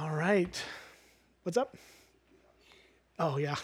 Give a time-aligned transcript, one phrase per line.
[0.00, 0.62] All right.
[1.42, 1.76] What's up?
[3.18, 3.56] Oh, yeah.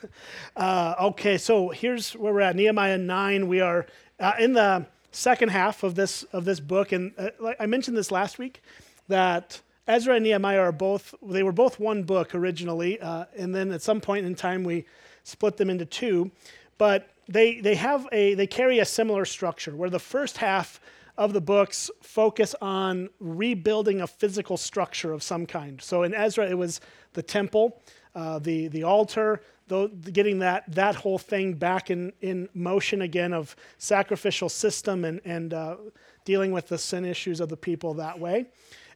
[0.56, 3.48] uh, okay, so here's where we're at Nehemiah 9.
[3.48, 3.86] We are
[4.20, 6.92] uh, in the second half of this, of this book.
[6.92, 8.60] And uh, I mentioned this last week
[9.08, 13.00] that Ezra and Nehemiah are both, they were both one book originally.
[13.00, 14.84] Uh, and then at some point in time, we
[15.24, 16.30] split them into two.
[16.76, 20.82] But they, they have a, they carry a similar structure where the first half
[21.18, 25.82] of the books focus on rebuilding a physical structure of some kind.
[25.82, 26.80] So in Ezra, it was
[27.12, 27.82] the temple,
[28.14, 33.34] uh, the, the altar, the, getting that, that whole thing back in, in motion again
[33.34, 35.76] of sacrificial system and, and uh,
[36.24, 38.46] dealing with the sin issues of the people that way.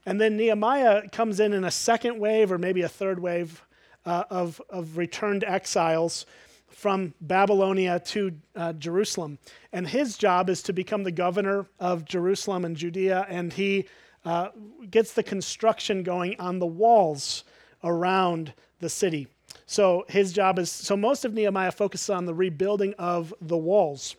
[0.07, 3.62] And then Nehemiah comes in in a second wave or maybe a third wave
[4.07, 6.25] uh, of, of returned exiles
[6.73, 9.39] from Babylonia to uh, Jerusalem.
[9.73, 13.87] And his job is to become the governor of Jerusalem and Judea, and he
[14.25, 14.48] uh,
[14.91, 17.45] gets the construction going on the walls
[17.85, 19.29] around the city.
[19.67, 24.17] So his job is so most of Nehemiah focuses on the rebuilding of the walls.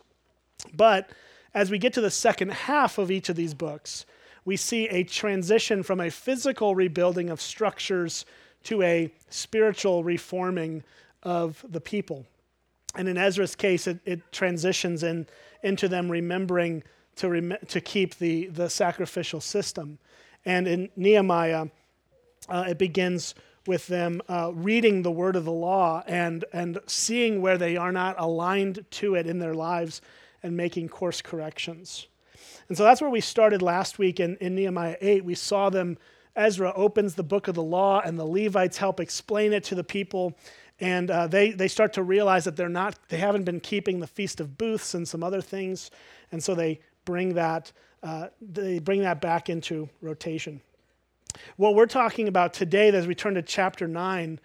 [0.74, 1.10] But
[1.54, 4.06] as we get to the second half of each of these books,
[4.44, 8.26] we see a transition from a physical rebuilding of structures
[8.64, 10.82] to a spiritual reforming
[11.22, 12.26] of the people.
[12.96, 15.26] And in Ezra's case, it, it transitions in,
[15.62, 16.82] into them remembering
[17.16, 19.98] to, rem- to keep the, the sacrificial system.
[20.44, 21.66] And in Nehemiah,
[22.48, 23.34] uh, it begins
[23.66, 27.92] with them uh, reading the word of the law and, and seeing where they are
[27.92, 30.02] not aligned to it in their lives
[30.42, 32.06] and making course corrections.
[32.68, 35.24] And so that's where we started last week in, in Nehemiah 8.
[35.24, 35.96] We saw them,
[36.36, 39.84] Ezra opens the book of the law, and the Levites help explain it to the
[39.84, 40.36] people
[40.80, 44.06] and uh, they, they start to realize that they're not they haven't been keeping the
[44.06, 45.90] feast of booths and some other things.
[46.32, 47.72] And so they bring that
[48.02, 50.60] uh, they bring that back into rotation.
[51.56, 54.38] What we're talking about today as we turn to chapter 9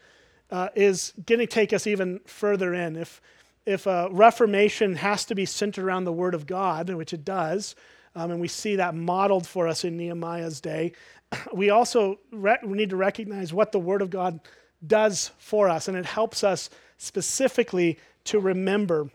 [0.52, 2.95] uh, is going to take us even further in.
[2.95, 3.21] If
[3.69, 7.76] if a reformation has to be centered around the word of god which it does
[8.15, 10.92] um, and we see that modeled for us in nehemiah's day
[11.53, 14.39] we also re- we need to recognize what the word of god
[14.85, 19.09] does for us, and it helps us specifically to remember.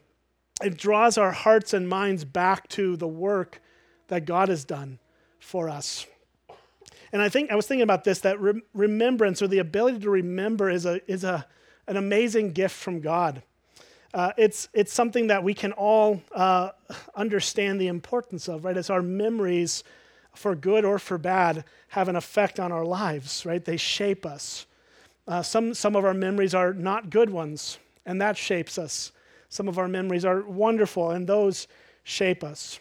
[0.62, 3.60] It draws our hearts and minds back to the work
[4.08, 4.98] that God has done
[5.38, 6.06] for us.
[7.12, 10.10] And I think I was thinking about this that re- remembrance or the ability to
[10.10, 11.46] remember is, a, is a,
[11.86, 13.42] an amazing gift from God.
[14.12, 16.70] Uh, it's, it's something that we can all uh,
[17.16, 18.76] understand the importance of, right?
[18.76, 19.84] As our memories,
[20.34, 23.64] for good or for bad, have an effect on our lives, right?
[23.64, 24.66] They shape us.
[25.26, 29.12] Uh, some, some of our memories are not good ones, and that shapes us.
[29.48, 31.66] Some of our memories are wonderful, and those
[32.02, 32.78] shape us.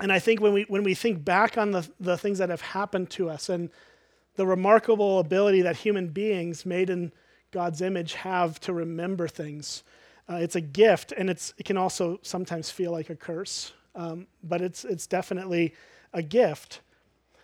[0.00, 2.60] And I think when we, when we think back on the, the things that have
[2.60, 3.70] happened to us and
[4.36, 7.12] the remarkable ability that human beings made in
[7.52, 9.82] God's image have to remember things,
[10.28, 14.26] uh, it's a gift, and it's, it can also sometimes feel like a curse, um,
[14.42, 15.74] but it's, it's definitely
[16.12, 16.80] a gift.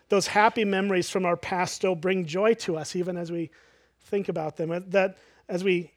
[0.09, 3.51] Those happy memories from our past still bring joy to us, even as we
[4.05, 4.85] think about them.
[4.91, 5.19] That
[5.49, 5.93] as we,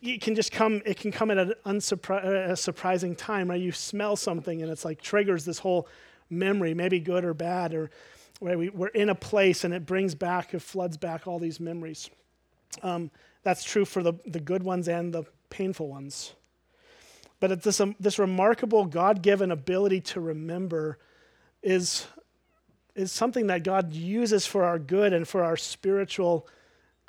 [0.00, 3.60] it can just come, it can come at a, unsurpri- a surprising time, right?
[3.60, 5.88] You smell something and it's like triggers this whole
[6.28, 7.90] memory, maybe good or bad, or
[8.40, 11.60] where we, we're in a place and it brings back, it floods back all these
[11.60, 12.10] memories.
[12.82, 13.10] Um,
[13.42, 16.32] that's true for the, the good ones and the painful ones.
[17.40, 20.98] But it's this, um, this remarkable God given ability to remember
[21.62, 22.06] is,
[22.94, 26.46] is something that God uses for our good and for our spiritual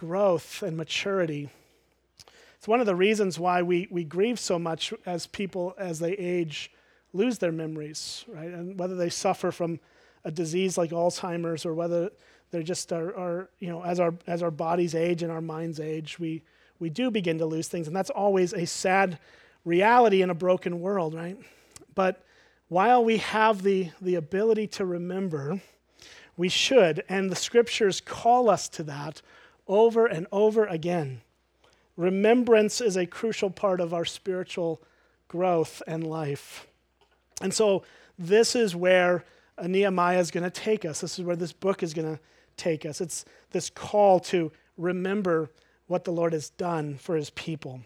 [0.04, 1.50] growth and maturity.
[2.58, 6.12] It's one of the reasons why we, we grieve so much as people, as they
[6.12, 6.72] age,
[7.14, 8.50] lose their memories, right?
[8.50, 9.80] And whether they suffer from
[10.26, 12.10] a disease like Alzheimer's or whether
[12.52, 16.20] they're just are you know, as our, as our bodies age and our minds age,
[16.20, 16.44] we,
[16.80, 17.88] we do begin to lose things.
[17.88, 19.20] And that's always a sad
[19.64, 21.38] reality in a broken world, right?
[21.96, 22.26] But
[22.68, 25.62] while we have the, the ability to remember,
[26.36, 29.22] we should, and the scriptures call us to that
[29.68, 31.22] over and over again.
[31.96, 34.82] Remembrance is a crucial part of our spiritual
[35.28, 36.68] growth and life.
[37.42, 37.84] And so,
[38.18, 39.24] this is where
[39.62, 41.02] Nehemiah is going to take us.
[41.02, 42.22] This is where this book is going to
[42.58, 43.02] take us.
[43.02, 45.50] It's this call to remember
[45.88, 47.82] what the Lord has done for his people.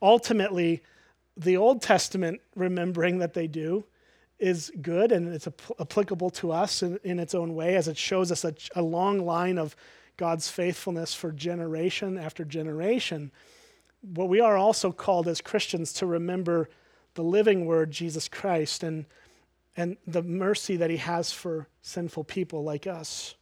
[0.00, 0.82] Ultimately,
[1.36, 3.84] the Old Testament remembering that they do
[4.38, 5.46] is good and it's
[5.80, 9.24] applicable to us in, in its own way as it shows us a, a long
[9.24, 9.74] line of
[10.16, 13.30] God's faithfulness for generation after generation.
[14.02, 16.68] But we are also called as Christians to remember
[17.14, 19.06] the living word, Jesus Christ, and,
[19.76, 23.34] and the mercy that he has for sinful people like us.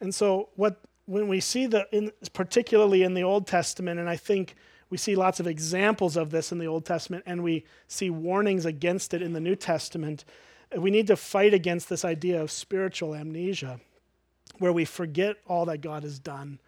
[0.00, 4.16] And so, what when we see the, in, particularly in the Old Testament, and I
[4.16, 4.54] think
[4.88, 8.66] we see lots of examples of this in the Old Testament, and we see warnings
[8.66, 10.24] against it in the New Testament.
[10.76, 13.80] We need to fight against this idea of spiritual amnesia,
[14.58, 16.58] where we forget all that God has done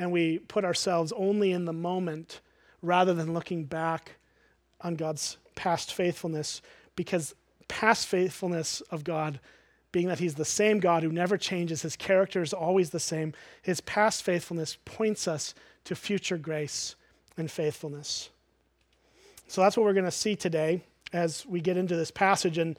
[0.00, 2.40] and we put ourselves only in the moment
[2.82, 4.12] rather than looking back
[4.80, 6.62] on God's past faithfulness,
[6.96, 7.34] because
[7.68, 9.38] past faithfulness of God,
[9.92, 13.34] being that He's the same God who never changes, His character is always the same,
[13.60, 15.54] His past faithfulness points us
[15.84, 16.96] to future grace
[17.36, 18.30] and faithfulness.
[19.48, 20.82] So that's what we're going to see today
[21.12, 22.56] as we get into this passage.
[22.56, 22.78] And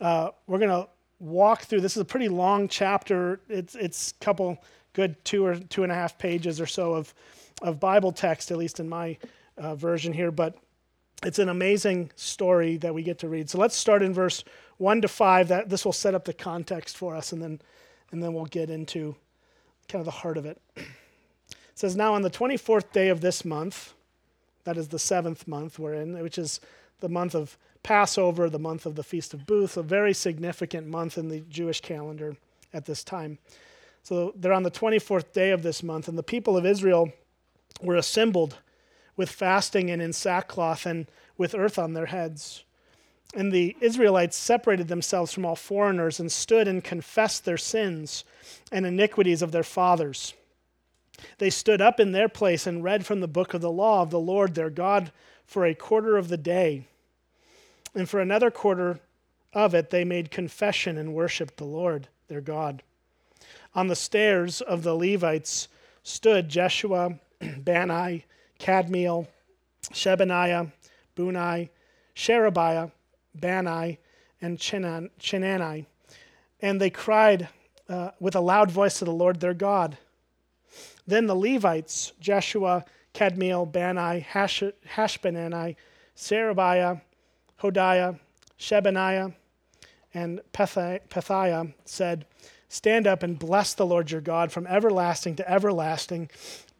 [0.00, 0.88] uh, we're going to
[1.20, 3.40] walk through this is a pretty long chapter.
[3.48, 4.62] It's, it's a couple
[4.94, 7.14] good two or two and a half pages or so of,
[7.62, 9.16] of Bible text, at least in my
[9.56, 10.30] uh, version here.
[10.30, 10.56] But
[11.22, 13.50] it's an amazing story that we get to read.
[13.50, 14.42] So let's start in verse
[14.78, 15.48] 1 to 5.
[15.48, 17.60] That, this will set up the context for us, and then,
[18.10, 19.14] and then we'll get into
[19.86, 20.60] kind of the heart of it.
[20.76, 20.86] It
[21.74, 23.92] says, Now on the 24th day of this month,
[24.64, 26.60] that is the seventh month we're in, which is
[27.00, 31.18] the month of Passover, the month of the Feast of Booths, a very significant month
[31.18, 32.36] in the Jewish calendar
[32.72, 33.38] at this time.
[34.02, 37.12] So they're on the 24th day of this month, and the people of Israel
[37.82, 38.58] were assembled
[39.16, 41.06] with fasting and in sackcloth and
[41.36, 42.64] with earth on their heads.
[43.34, 48.24] And the Israelites separated themselves from all foreigners and stood and confessed their sins
[48.72, 50.34] and iniquities of their fathers.
[51.38, 54.10] They stood up in their place and read from the book of the law of
[54.10, 55.12] the Lord their God
[55.44, 56.86] for a quarter of the day.
[57.94, 59.00] And for another quarter
[59.52, 62.82] of it, they made confession and worshiped the Lord their God.
[63.74, 65.68] On the stairs of the Levites
[66.02, 67.18] stood Jeshua,
[67.58, 68.24] Bani,
[68.58, 69.26] Kadmiel,
[69.92, 70.70] Shebaniah,
[71.14, 71.70] Bunni,
[72.14, 72.90] Sherebiah,
[73.34, 73.98] Bani,
[74.40, 75.86] and Chenani.
[76.60, 77.48] And they cried
[77.88, 79.96] uh, with a loud voice to the Lord their God.
[81.06, 82.84] Then the Levites, Jeshua,
[83.14, 84.62] Kadmiel, Bani, Hash-
[84.94, 85.76] Hashbani,
[86.14, 87.00] Sherebiah,
[87.60, 88.18] Hodiah,
[88.58, 89.34] Shebaniah,
[90.14, 92.26] and Pethiah said,
[92.68, 96.30] Stand up and bless the Lord your God from everlasting to everlasting.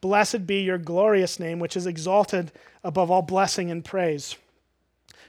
[0.01, 2.53] Blessed be your glorious name, which is exalted
[2.85, 4.37] above all blessing and praise.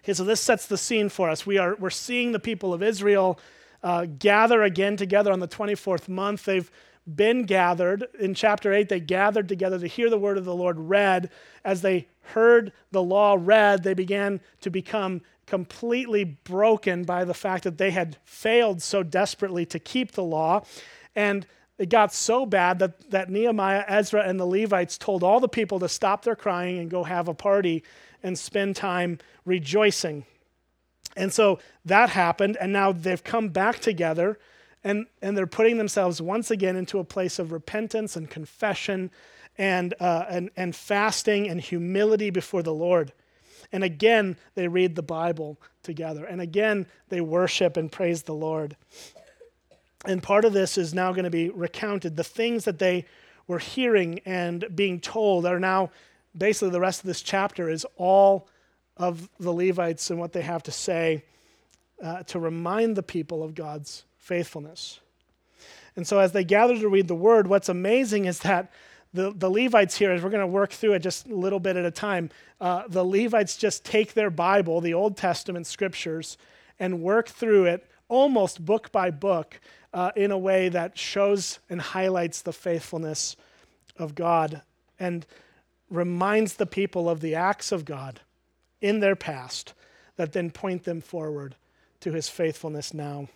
[0.03, 1.45] Okay, so this sets the scene for us.
[1.45, 3.39] We are, we're seeing the people of Israel
[3.83, 6.45] uh, gather again together on the 24th month.
[6.45, 6.71] They've
[7.15, 8.07] been gathered.
[8.19, 11.29] In chapter 8, they gathered together to hear the word of the Lord read.
[11.65, 15.21] As they heard the law read, they began to become
[15.51, 20.63] completely broken by the fact that they had failed so desperately to keep the law.
[21.13, 21.45] And
[21.77, 25.77] it got so bad that, that Nehemiah, Ezra, and the Levites told all the people
[25.79, 27.83] to stop their crying and go have a party
[28.23, 30.23] and spend time rejoicing.
[31.17, 34.39] And so that happened, and now they've come back together
[34.85, 39.11] and, and they're putting themselves once again into a place of repentance and confession
[39.57, 43.11] and, uh, and, and fasting and humility before the Lord.
[43.71, 46.25] And again, they read the Bible together.
[46.25, 48.75] And again, they worship and praise the Lord.
[50.05, 52.15] And part of this is now going to be recounted.
[52.15, 53.05] The things that they
[53.47, 55.91] were hearing and being told are now
[56.37, 58.47] basically the rest of this chapter is all
[58.97, 61.23] of the Levites and what they have to say
[62.01, 64.99] uh, to remind the people of God's faithfulness.
[65.95, 68.71] And so, as they gather to read the word, what's amazing is that
[69.13, 71.75] the, the Levites here, as we're going to work through it just a little bit
[71.75, 76.37] at a time, uh, the Levites just take their Bible, the Old Testament scriptures,
[76.79, 79.59] and work through it almost book by book
[79.93, 83.35] uh, in a way that shows and highlights the faithfulness
[83.97, 84.61] of God
[84.99, 85.25] and
[85.89, 88.21] reminds the people of the acts of God
[88.79, 89.73] in their past
[90.15, 91.55] that then point them forward
[91.99, 93.27] to his faithfulness now.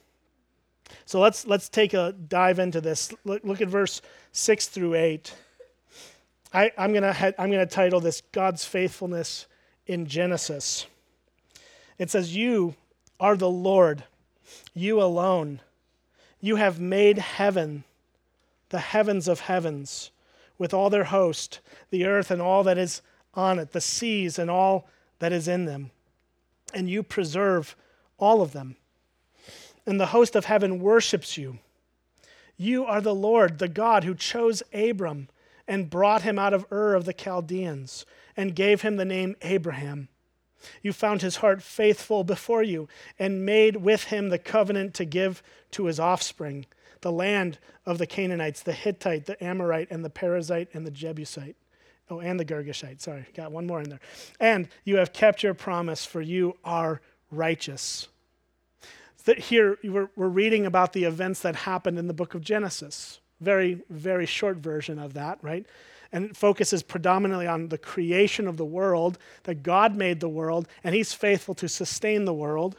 [1.05, 3.13] So let's, let's take a dive into this.
[3.23, 4.01] Look, look at verse
[4.31, 5.33] 6 through 8.
[6.53, 9.47] I, am going to I'm going to title this God's faithfulness
[9.87, 10.85] in Genesis.
[11.97, 12.75] It says, You
[13.19, 14.03] are the Lord,
[14.73, 15.61] you alone.
[16.39, 17.83] You have made heaven,
[18.69, 20.11] the heavens of heavens,
[20.57, 21.59] with all their host,
[21.89, 23.01] the earth and all that is
[23.33, 24.87] on it, the seas and all
[25.19, 25.91] that is in them.
[26.73, 27.75] And you preserve
[28.17, 28.75] all of them.
[29.85, 31.59] And the host of heaven worships you.
[32.57, 35.27] You are the Lord, the God who chose Abram
[35.67, 38.05] and brought him out of Ur of the Chaldeans
[38.37, 40.09] and gave him the name Abraham.
[40.81, 42.87] You found his heart faithful before you
[43.19, 46.65] and made with him the covenant to give to his offspring
[47.01, 51.55] the land of the Canaanites, the Hittite, the Amorite, and the Perizzite, and the Jebusite.
[52.09, 53.01] Oh, and the Girgashite.
[53.01, 53.99] Sorry, got one more in there.
[54.39, 58.07] And you have kept your promise, for you are righteous.
[59.25, 63.81] That here, we're reading about the events that happened in the book of Genesis very,
[63.89, 65.65] very short version of that, right?
[66.11, 70.67] And it focuses predominantly on the creation of the world, that God made the world,
[70.83, 72.77] and He's faithful to sustain the world.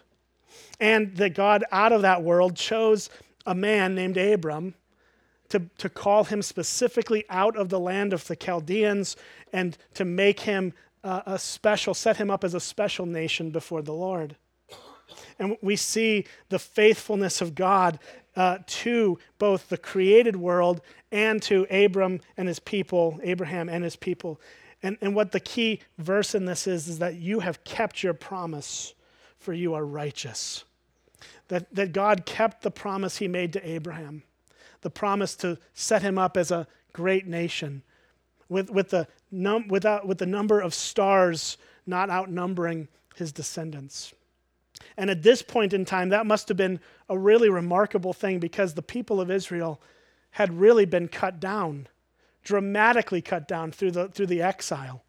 [0.81, 3.11] And that God, out of that world, chose
[3.45, 4.75] a man named Abram
[5.49, 9.17] to, to call him specifically out of the land of the Chaldeans
[9.53, 10.73] and to make him
[11.05, 14.37] uh, a special, set him up as a special nation before the Lord.
[15.39, 17.99] And we see the faithfulness of God
[18.37, 23.97] uh, to both the created world and to Abram and his people, Abraham and his
[23.97, 24.41] people.
[24.83, 28.15] And, and what the key verse in this is, is that you have kept your
[28.15, 28.95] promise,
[29.39, 30.65] for you are righteous.
[31.49, 34.23] That, that God kept the promise he made to Abraham,
[34.83, 37.83] the promise to set him up as a great nation,
[38.49, 44.13] with, with, the, num, without, with the number of stars not outnumbering his descendants.
[44.97, 48.75] And at this point in time, that must have been a really remarkable thing because
[48.75, 49.81] the people of Israel
[50.33, 51.89] had really been cut down,
[52.45, 55.03] dramatically cut down through the, through the exile.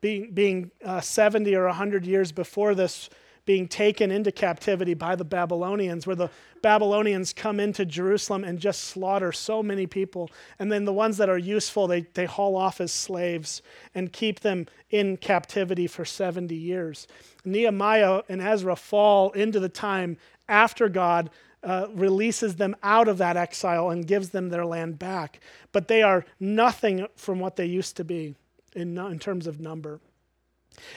[0.00, 3.08] Being, being uh, 70 or 100 years before this,
[3.44, 6.30] being taken into captivity by the Babylonians, where the
[6.62, 10.30] Babylonians come into Jerusalem and just slaughter so many people.
[10.58, 13.62] And then the ones that are useful, they, they haul off as slaves
[13.94, 17.08] and keep them in captivity for 70 years.
[17.44, 20.18] Nehemiah and Ezra fall into the time
[20.48, 21.30] after God
[21.64, 25.40] uh, releases them out of that exile and gives them their land back.
[25.72, 28.34] But they are nothing from what they used to be
[28.74, 30.00] in, in terms of number.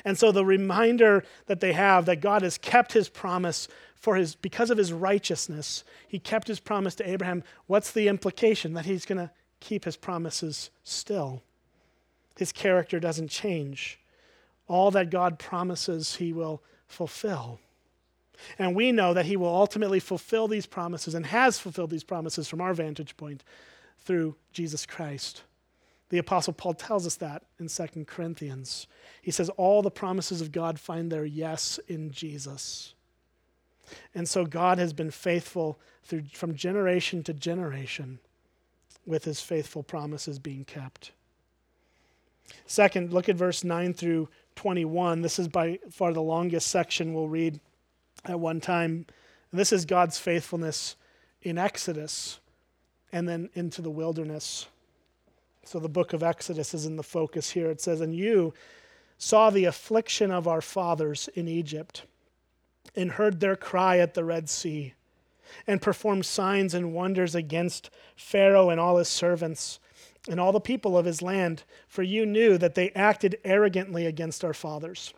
[0.04, 4.36] And so the reminder that they have that God has kept his promise for his
[4.36, 7.44] because of his righteousness, he kept his promise to Abraham.
[7.68, 8.74] What's the implication?
[8.74, 11.42] That he's going to keep his promises still.
[12.38, 14.00] His character doesn't change.
[14.68, 17.60] All that God promises, he will fulfill.
[18.60, 22.48] And we know that he will ultimately fulfill these promises and has fulfilled these promises
[22.48, 23.44] from our vantage point
[24.00, 25.44] through Jesus Christ.
[26.16, 28.88] The Apostle Paul tells us that in 2 Corinthians.
[29.22, 32.94] He says, All the promises of God find their yes in Jesus.
[34.14, 38.20] And so God has been faithful through, from generation to generation
[39.06, 41.12] with his faithful promises being kept.
[42.66, 45.22] Second, look at verse 9 through 21.
[45.22, 47.60] This is by far the longest section we'll read
[48.24, 49.06] at one time.
[49.52, 50.96] This is God's faithfulness
[51.42, 52.40] in Exodus
[53.12, 54.68] and then into the wilderness.
[55.66, 57.72] So the book of Exodus is in the focus here.
[57.72, 58.54] It says, And you
[59.18, 62.04] saw the affliction of our fathers in Egypt,
[62.96, 64.94] and heard their cry at the Red Sea,
[65.66, 69.80] and performed signs and wonders against Pharaoh and all his servants,
[70.30, 74.46] and all the people of his land, for you knew that they acted arrogantly against
[74.46, 75.14] our fathers.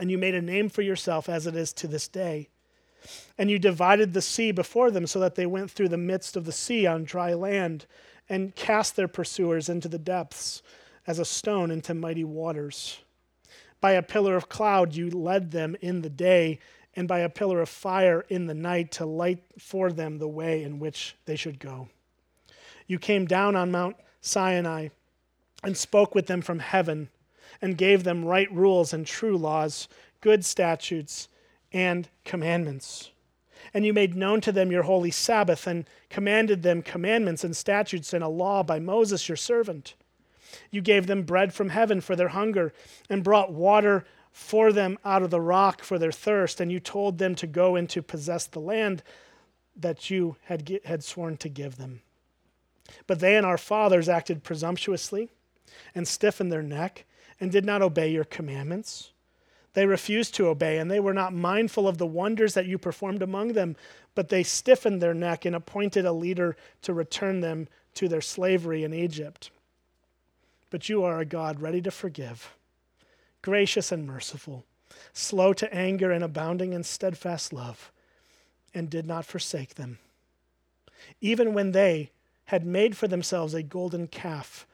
[0.00, 2.48] And you made a name for yourself as it is to this day.
[3.36, 6.44] And you divided the sea before them so that they went through the midst of
[6.44, 7.86] the sea on dry land
[8.28, 10.62] and cast their pursuers into the depths
[11.06, 12.98] as a stone into mighty waters.
[13.80, 16.58] By a pillar of cloud you led them in the day,
[16.94, 20.62] and by a pillar of fire in the night to light for them the way
[20.62, 21.88] in which they should go.
[22.86, 24.88] You came down on Mount Sinai
[25.62, 27.08] and spoke with them from heaven,
[27.60, 29.88] and gave them right rules and true laws,
[30.20, 31.28] good statutes,
[31.72, 33.10] and commandments.
[33.74, 38.12] And you made known to them your holy Sabbath, and commanded them commandments and statutes
[38.12, 39.94] and a law by Moses your servant.
[40.70, 42.72] You gave them bread from heaven for their hunger,
[43.08, 47.18] and brought water for them out of the rock for their thirst, and you told
[47.18, 49.02] them to go and to possess the land
[49.76, 52.00] that you had, had sworn to give them.
[53.06, 55.28] But they and our fathers acted presumptuously
[55.94, 57.04] and stiffened their neck
[57.40, 59.12] and did not obey your commandments.
[59.78, 63.22] They refused to obey, and they were not mindful of the wonders that you performed
[63.22, 63.76] among them,
[64.16, 68.82] but they stiffened their neck and appointed a leader to return them to their slavery
[68.82, 69.52] in Egypt.
[70.70, 72.56] But you are a God ready to forgive,
[73.40, 74.64] gracious and merciful,
[75.12, 77.92] slow to anger and abounding in steadfast love,
[78.74, 80.00] and did not forsake them.
[81.20, 82.10] Even when they
[82.46, 84.66] had made for themselves a golden calf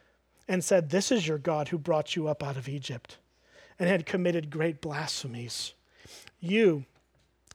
[0.49, 3.19] and said, This is your God who brought you up out of Egypt
[3.79, 5.73] and had committed great blasphemies.
[6.41, 6.85] You,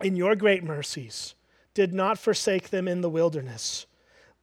[0.02, 1.36] in your great mercies,
[1.74, 3.86] did not forsake them in the wilderness.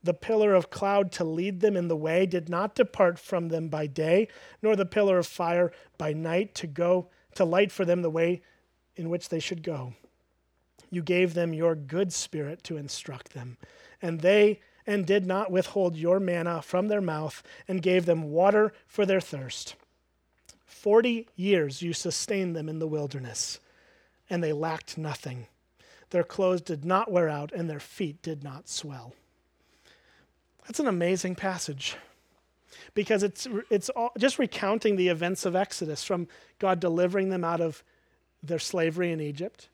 [0.02, 3.68] The pillar of cloud to lead them in the way did not depart from them
[3.68, 4.28] by day,
[4.62, 8.42] nor the pillar of fire by night to go to light for them the way
[8.94, 9.94] in which they should go.
[10.90, 13.58] You gave them your good spirit to instruct them,
[14.00, 18.72] and they and did not withhold your manna from their mouth, and gave them water
[18.86, 19.74] for their thirst.
[20.66, 23.60] Forty years you sustained them in the wilderness,
[24.28, 25.46] and they lacked nothing.
[26.10, 29.14] Their clothes did not wear out, and their feet did not swell.
[30.66, 31.96] That's an amazing passage
[32.94, 37.60] because it's, it's all, just recounting the events of Exodus from God delivering them out
[37.60, 37.84] of
[38.42, 39.68] their slavery in Egypt.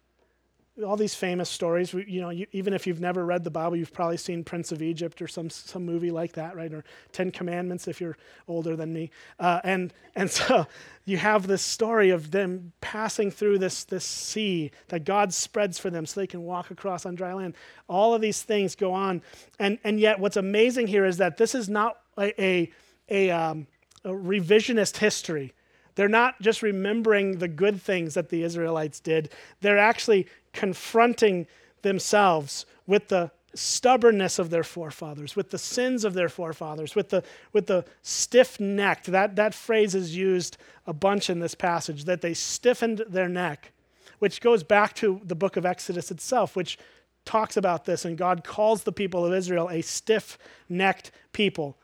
[0.86, 3.92] All these famous stories, you know, you, even if you've never read the Bible, you've
[3.92, 6.72] probably seen Prince of Egypt or some, some movie like that, right?
[6.72, 8.16] Or Ten Commandments if you're
[8.48, 9.10] older than me.
[9.38, 10.66] Uh, and, and so
[11.04, 15.90] you have this story of them passing through this, this sea that God spreads for
[15.90, 17.54] them so they can walk across on dry land.
[17.86, 19.20] All of these things go on.
[19.58, 22.70] And, and yet, what's amazing here is that this is not a, a,
[23.10, 23.66] a, um,
[24.04, 25.52] a revisionist history
[25.94, 31.46] they're not just remembering the good things that the Israelites did, they're actually confronting
[31.82, 37.22] themselves with the stubbornness of their forefathers, with the sins of their forefathers, with the,
[37.52, 39.06] with the stiff necked.
[39.06, 40.56] That, that phrase is used
[40.86, 43.72] a bunch in this passage, that they stiffened their neck,
[44.20, 46.78] which goes back to the book of Exodus itself, which
[47.24, 48.04] talks about this.
[48.04, 51.76] And God calls the people of Israel a stiff necked people.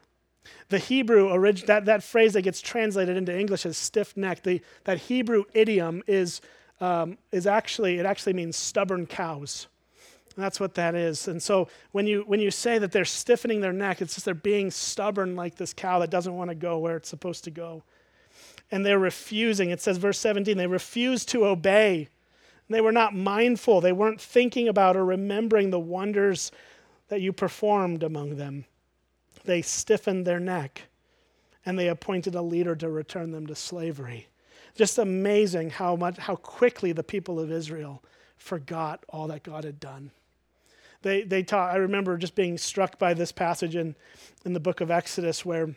[0.71, 4.49] The Hebrew, orig- that, that phrase that gets translated into English as stiff necked,
[4.85, 6.41] that Hebrew idiom is,
[6.81, 9.67] um, is actually, it actually means stubborn cows.
[10.37, 11.27] That's what that is.
[11.27, 14.35] And so when you, when you say that they're stiffening their neck, it's just they're
[14.35, 17.83] being stubborn like this cow that doesn't want to go where it's supposed to go.
[18.71, 19.71] And they're refusing.
[19.71, 22.09] It says, verse 17, they refused to obey.
[22.71, 23.81] They were not mindful.
[23.81, 26.53] They weren't thinking about or remembering the wonders
[27.09, 28.67] that you performed among them
[29.49, 30.83] they stiffened their neck
[31.67, 34.29] and they appointed a leader to return them to slavery.
[34.79, 38.01] Just amazing how much how quickly the people of Israel
[38.37, 40.13] forgot all that God had done.
[41.03, 43.97] They they taught I remember just being struck by this passage in,
[44.45, 45.75] in the book of Exodus where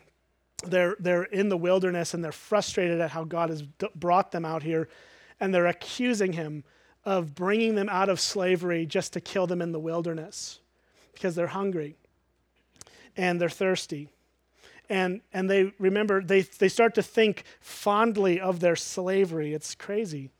[0.64, 4.44] they're they're in the wilderness and they're frustrated at how God has d- brought them
[4.44, 4.88] out here
[5.40, 6.62] and they're accusing him
[7.04, 10.60] of bringing them out of slavery just to kill them in the wilderness
[11.12, 11.96] because they're hungry
[13.16, 14.08] and they're thirsty.
[14.88, 19.54] And, and they remember, they, they start to think fondly of their slavery.
[19.54, 20.30] It's crazy.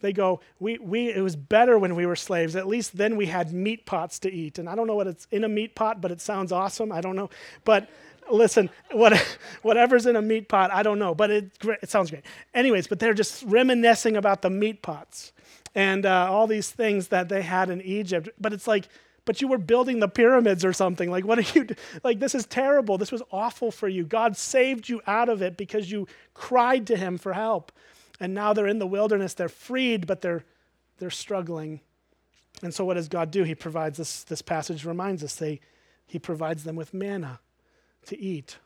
[0.00, 2.54] They go, we, we, it was better when we were slaves.
[2.54, 4.58] At least then we had meat pots to eat.
[4.58, 6.92] And I don't know what it's in a meat pot, but it sounds awesome.
[6.92, 7.30] I don't know.
[7.64, 7.88] But
[8.30, 9.16] listen, what,
[9.62, 11.50] whatever's in a meat pot, I don't know, but it,
[11.82, 12.24] it sounds great.
[12.54, 15.32] Anyways, but they're just reminiscing about the meat pots
[15.74, 18.28] and uh, all these things that they had in Egypt.
[18.40, 18.88] But it's like,
[19.28, 21.10] but you were building the pyramids or something.
[21.10, 21.66] Like, what are you,
[22.02, 22.96] like, this is terrible.
[22.96, 24.02] This was awful for you.
[24.04, 27.70] God saved you out of it because you cried to him for help.
[28.18, 29.34] And now they're in the wilderness.
[29.34, 30.46] They're freed, but they're,
[30.96, 31.80] they're struggling.
[32.62, 33.42] And so what does God do?
[33.42, 35.60] He provides this, this passage reminds us, they,
[36.06, 37.40] he provides them with manna
[38.06, 38.56] to eat.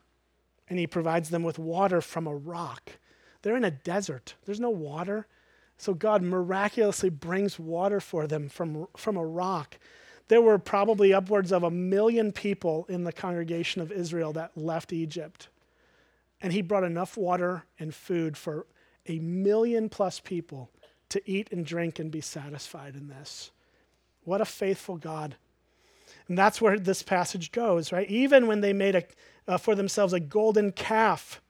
[0.69, 2.93] And he provides them with water from a rock.
[3.41, 4.35] They're in a desert.
[4.45, 5.27] There's no water.
[5.77, 9.77] So God miraculously brings water for them from, from a rock
[10.33, 14.91] there were probably upwards of a million people in the congregation of Israel that left
[14.91, 15.47] Egypt.
[16.41, 18.65] And he brought enough water and food for
[19.05, 20.71] a million plus people
[21.09, 23.51] to eat and drink and be satisfied in this.
[24.23, 25.35] What a faithful God.
[26.27, 28.09] And that's where this passage goes, right?
[28.09, 29.03] Even when they made a,
[29.47, 31.43] uh, for themselves a golden calf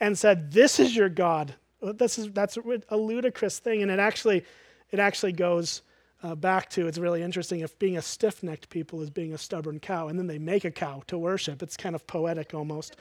[0.00, 1.54] and said, This is your God.
[1.80, 2.58] This is, that's
[2.88, 3.82] a ludicrous thing.
[3.82, 4.44] And it actually,
[4.90, 5.82] it actually goes
[6.26, 9.38] uh, back to it's really interesting if being a stiff necked people is being a
[9.38, 11.62] stubborn cow, and then they make a cow to worship.
[11.62, 12.96] It's kind of poetic almost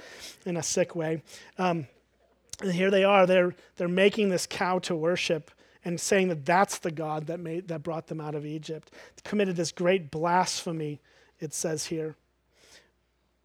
[0.45, 1.23] in a sick way.
[1.57, 1.87] Um,
[2.61, 5.51] and here they are, they're, they're making this cow to worship
[5.83, 8.91] and saying that that's the God that, made, that brought them out of Egypt.
[9.23, 11.01] committed this great blasphemy,
[11.39, 12.15] it says here.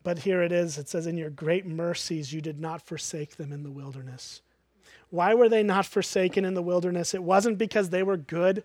[0.03, 3.53] But here it is it says, In your great mercies, you did not forsake them
[3.53, 4.43] in the wilderness.
[5.11, 7.15] Why were they not forsaken in the wilderness?
[7.15, 8.63] It wasn't because they were good,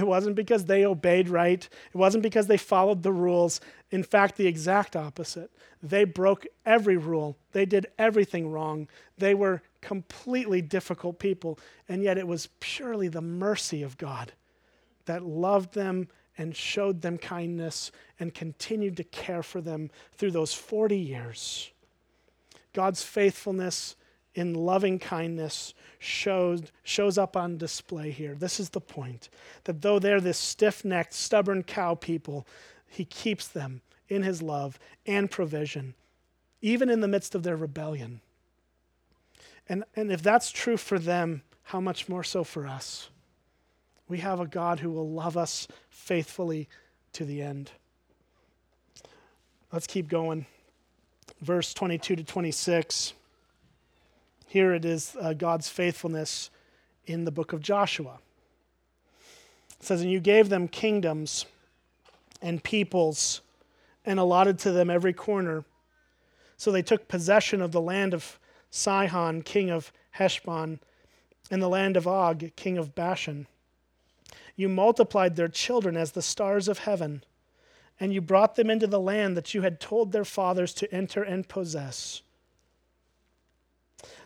[0.00, 1.68] it wasn't because they obeyed right.
[1.92, 3.60] It wasn't because they followed the rules.
[3.90, 5.50] In fact, the exact opposite.
[5.82, 7.36] They broke every rule.
[7.52, 8.88] They did everything wrong.
[9.18, 11.58] They were completely difficult people.
[11.88, 14.32] And yet it was purely the mercy of God
[15.06, 16.08] that loved them
[16.38, 21.70] and showed them kindness and continued to care for them through those 40 years.
[22.72, 23.96] God's faithfulness
[24.34, 28.34] in loving kindness shows, shows up on display here.
[28.34, 29.28] This is the point
[29.64, 32.46] that though they're this stiff necked, stubborn cow people,
[32.86, 35.94] he keeps them in his love and provision,
[36.60, 38.20] even in the midst of their rebellion.
[39.68, 43.08] And, and if that's true for them, how much more so for us?
[44.08, 46.68] We have a God who will love us faithfully
[47.12, 47.70] to the end.
[49.72, 50.46] Let's keep going.
[51.40, 53.12] Verse 22 to 26.
[54.50, 56.50] Here it is uh, God's faithfulness
[57.06, 58.18] in the book of Joshua.
[59.78, 61.46] It says, And you gave them kingdoms
[62.42, 63.42] and peoples
[64.04, 65.64] and allotted to them every corner
[66.56, 70.80] So they took possession of the land of Sihon, king of Heshbon,
[71.48, 73.46] and the land of Og, king of Bashan.
[74.56, 77.22] You multiplied their children as the stars of heaven,
[78.00, 81.22] and you brought them into the land that you had told their fathers to enter
[81.22, 82.22] and possess.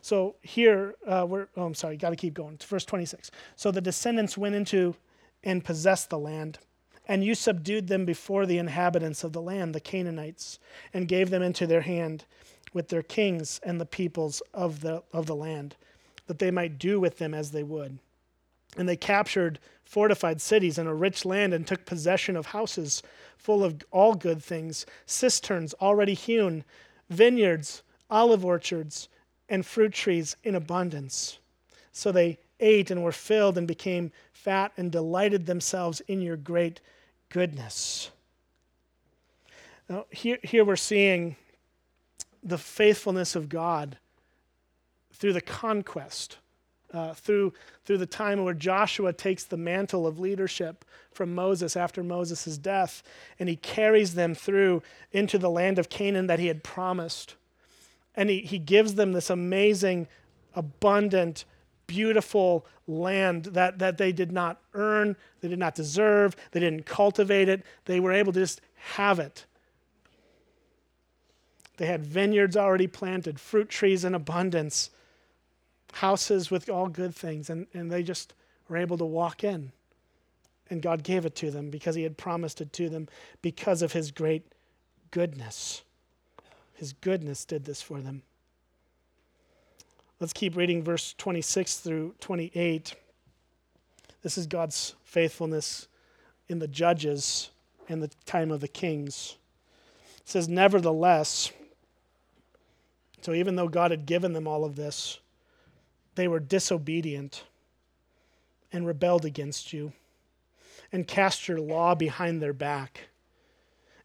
[0.03, 2.59] So here, uh, we're, oh, I'm sorry, got to keep going.
[2.67, 3.31] Verse 26.
[3.57, 4.95] So the descendants went into
[5.43, 6.59] and possessed the land.
[7.07, 10.59] And you subdued them before the inhabitants of the land, the Canaanites,
[10.95, 12.25] and gave them into their hand
[12.73, 15.77] with their kings and the peoples of the, of the land,
[16.27, 17.99] that they might do with them as they would.
[18.77, 23.03] And they captured fortified cities and a rich land and took possession of houses
[23.37, 26.65] full of all good things, cisterns already hewn,
[27.11, 29.09] vineyards, olive orchards,
[29.49, 31.39] and fruit trees in abundance.
[31.93, 36.81] So they ate and were filled and became fat and delighted themselves in your great
[37.29, 38.11] goodness.
[39.89, 41.37] Now, here, here we're seeing
[42.43, 43.99] the faithfulness of God
[45.13, 46.39] through the conquest,
[46.93, 47.53] uh, through,
[47.85, 53.03] through the time where Joshua takes the mantle of leadership from Moses after Moses' death,
[53.39, 57.35] and he carries them through into the land of Canaan that he had promised.
[58.17, 60.09] And he, he gives them this amazing,
[60.55, 61.45] abundant,
[61.87, 67.49] beautiful land that, that they did not earn, they did not deserve, they didn't cultivate
[67.49, 67.63] it.
[67.87, 69.47] They were able to just have it.
[71.77, 74.91] They had vineyards already planted, fruit trees in abundance,
[75.93, 78.35] houses with all good things, and, and they just
[78.69, 79.73] were able to walk in.
[80.71, 83.09] And God gave it to them because He had promised it to them
[83.43, 84.47] because of His great
[85.11, 85.83] goodness.
[86.75, 88.23] His goodness did this for them.
[90.21, 92.95] Let's keep reading verse 26 through 28.
[94.23, 95.89] This is God's faithfulness
[96.49, 97.51] in the judges
[97.89, 99.37] and the time of the kings.
[100.19, 101.53] It says, Nevertheless,
[103.23, 105.19] so even though God had given them all of this,
[106.15, 107.45] they were disobedient
[108.73, 109.93] and rebelled against you
[110.93, 113.09] and cast your law behind their back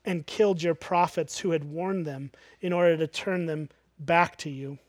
[0.09, 3.69] and killed your prophets who had warned them in order to turn them
[3.99, 4.79] back to you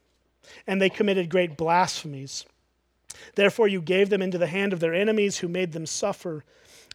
[0.66, 2.44] and they committed great blasphemies.
[3.34, 6.44] Therefore, you gave them into the hand of their enemies who made them suffer.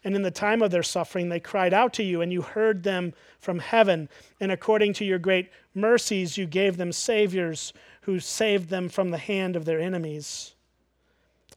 [0.02, 2.82] And in the time of their suffering, they cried out to you, and you heard
[2.82, 4.08] them from heaven.
[4.40, 9.18] And according to your great mercies, you gave them saviors who saved them from the
[9.18, 10.54] hand of their enemies.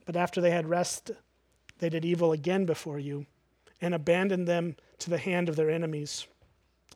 [0.06, 1.12] But after they had rest,
[1.80, 3.26] they did evil again before you
[3.82, 6.28] and abandoned them to the hand of their enemies,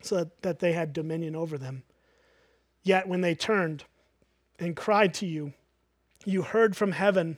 [0.05, 1.83] so that they had dominion over them.
[2.83, 3.85] Yet when they turned,
[4.59, 5.53] and cried to you.
[6.25, 7.37] You heard from heaven,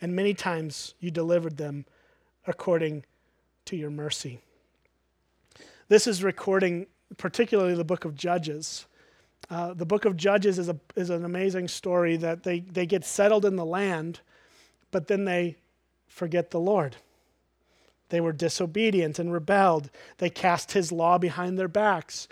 [0.00, 1.84] and many times you delivered them
[2.46, 3.04] according
[3.66, 4.40] to your mercy.
[5.88, 6.86] This is recording
[7.18, 8.86] particularly the book of Judges.
[9.50, 13.04] Uh, the book of Judges is, a, is an amazing story that they, they get
[13.04, 14.20] settled in the land,
[14.90, 15.56] but then they
[16.06, 16.96] forget the Lord.
[18.10, 19.90] They were disobedient and rebelled.
[20.18, 22.28] They cast his law behind their backs.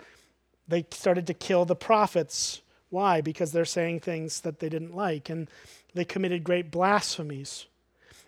[0.67, 2.61] They started to kill the prophets.
[2.89, 3.21] Why?
[3.21, 5.49] Because they're saying things that they didn't like, and
[5.93, 7.65] they committed great blasphemies.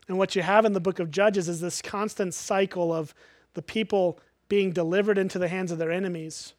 [0.07, 3.13] And what you have in the book of Judges is this constant cycle of
[3.53, 6.53] the people being delivered into the hands of their enemies,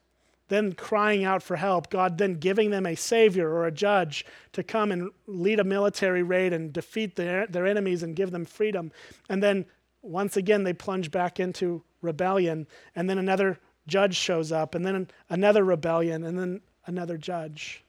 [0.48, 4.62] then crying out for help, God then giving them a savior or a judge to
[4.62, 8.92] come and lead a military raid and defeat their, their enemies and give them freedom.
[9.28, 9.66] And then
[10.02, 15.08] once again, they plunge back into rebellion, and then another judge shows up, and then
[15.30, 17.84] another rebellion, and then another judge.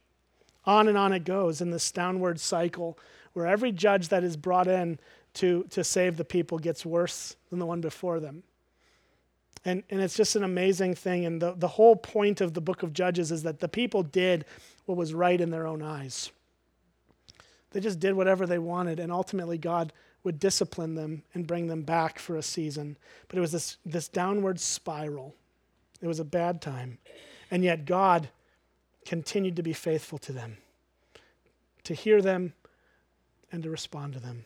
[0.66, 2.98] On and on it goes in this downward cycle
[3.34, 5.00] where every judge that is brought in
[5.34, 8.44] to, to save the people gets worse than the one before them.
[9.66, 11.26] And, and it's just an amazing thing.
[11.26, 14.46] And the, the whole point of the book of Judges is that the people did
[14.86, 16.32] what was right in their own eyes.
[17.72, 19.92] They just did whatever they wanted, and ultimately God
[20.24, 22.98] would discipline them and bring them back for a season.
[23.28, 25.36] But it was this, this downward spiral.
[26.02, 26.98] It was a bad time.
[27.52, 28.30] And yet God
[29.06, 30.58] continued to be faithful to them,
[31.84, 32.54] to hear them,
[33.52, 34.46] and to respond to them.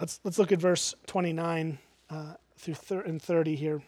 [0.00, 1.78] Let's, let's look at verse 29
[2.10, 3.82] uh, through thir- and 30 here.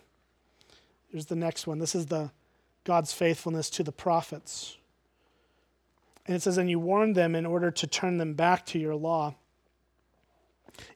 [1.09, 1.79] Here's the next one.
[1.79, 2.31] This is the
[2.85, 4.77] God's faithfulness to the prophets.
[6.27, 8.95] And it says, And you warned them in order to turn them back to your
[8.95, 9.35] law.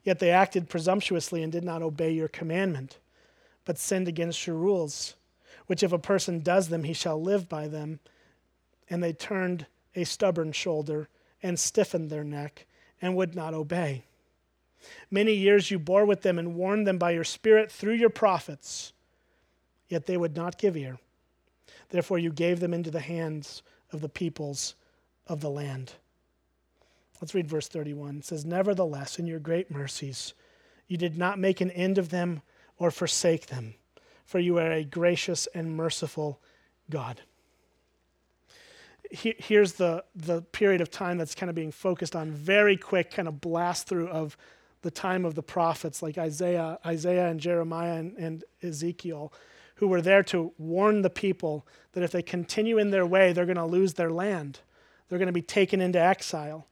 [0.03, 2.99] Yet they acted presumptuously and did not obey your commandment,
[3.65, 5.15] but sinned against your rules
[5.69, 8.01] which if a person does them, he shall live by them.
[8.91, 11.09] And they turned a stubborn shoulder
[11.43, 12.67] and stiffened their neck
[13.01, 14.03] and would not obey.
[15.11, 18.93] Many years you bore with them and warned them by your Spirit through your prophets,
[19.89, 20.99] yet they would not give ear.
[21.91, 23.63] Therefore, you gave them into the hands
[23.93, 24.75] of the peoples
[25.27, 25.93] of the land.
[27.21, 28.19] Let's read verse 31.
[28.19, 30.35] It says, Nevertheless, in your great mercies,
[30.87, 32.43] you did not make an end of them
[32.79, 33.75] or forsake them,
[34.25, 36.41] for you are a gracious and merciful
[36.91, 37.21] God.
[39.11, 43.27] Here's the, the period of time that's kind of being focused on very quick, kind
[43.27, 44.37] of blast through of
[44.83, 49.33] the time of the prophets like Isaiah, Isaiah and Jeremiah and, and Ezekiel,
[49.77, 53.47] who were there to warn the people that if they continue in their way, they're
[53.47, 54.61] going to lose their land.
[55.09, 56.67] They're going to be taken into exile.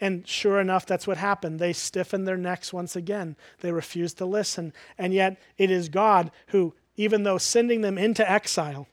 [0.00, 1.58] And sure enough, that's what happened.
[1.58, 3.36] They stiffened their necks once again.
[3.60, 4.72] They refused to listen.
[4.98, 8.86] And yet, it is God who, even though sending them into exile,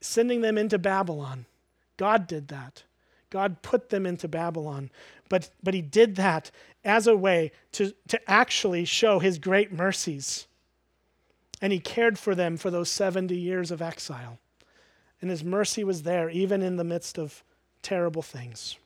[0.00, 1.46] sending them into Babylon,
[1.96, 2.84] God did that.
[3.30, 4.90] God put them into Babylon.
[5.28, 6.50] But, but He did that
[6.84, 10.46] as a way to, to actually show His great mercies.
[11.60, 14.38] And He cared for them for those 70 years of exile.
[15.20, 17.42] And His mercy was there, even in the midst of
[17.82, 18.76] terrible things.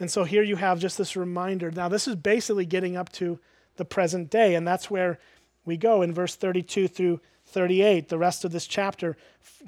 [0.00, 1.70] And so here you have just this reminder.
[1.70, 3.38] Now, this is basically getting up to
[3.76, 5.18] the present day, and that's where
[5.64, 8.08] we go in verse 32 through 38.
[8.08, 9.16] The rest of this chapter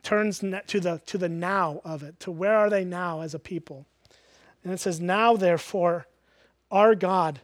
[0.02, 3.38] turns to the, to the now of it, to where are they now as a
[3.38, 3.86] people.
[4.62, 6.06] And it says, Now, therefore,
[6.70, 7.40] our God,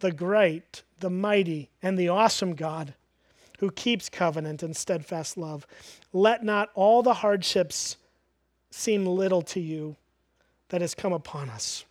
[0.00, 2.94] the great, the mighty, and the awesome God,
[3.60, 5.66] who keeps covenant and steadfast love,
[6.12, 7.96] let not all the hardships
[8.70, 9.96] seem little to you
[10.68, 11.84] that has come upon us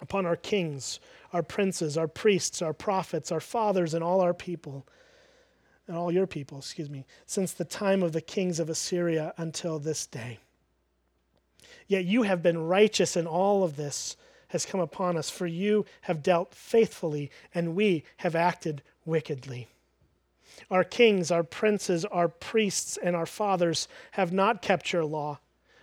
[0.00, 1.00] upon our kings,
[1.32, 4.86] our princes, our priests, our prophets, our fathers, and all our people,
[5.86, 9.78] and all your people, excuse me, since the time of the kings of Assyria until
[9.78, 10.38] this day.
[11.86, 14.16] Yet you have been righteous, and all of this
[14.48, 19.68] has come upon us, for you have dealt faithfully, and we have acted wickedly.
[20.70, 25.38] Our kings, our princes, our priests, and our fathers have not kept your law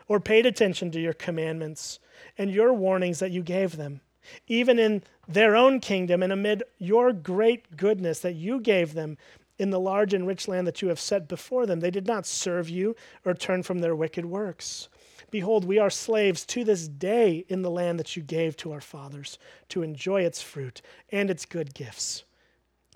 [0.08, 2.00] or paid attention to your commandments
[2.38, 4.02] and your warnings that you gave them
[4.48, 9.18] even in their own kingdom and amid your great goodness that you gave them
[9.60, 11.80] in the large and rich land that you have set before them.
[11.80, 14.90] They did not serve you or turn from their wicked works.
[15.32, 18.82] Behold, we are slaves to this day in the land that you gave to our
[18.82, 19.38] fathers
[19.70, 22.24] to enjoy its fruit and its good gifts.